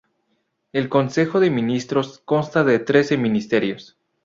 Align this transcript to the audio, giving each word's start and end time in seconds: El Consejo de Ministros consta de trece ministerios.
El 0.73 0.89
Consejo 0.89 1.39
de 1.39 1.51
Ministros 1.51 2.23
consta 2.25 2.63
de 2.63 2.79
trece 2.79 3.17
ministerios. 3.19 3.99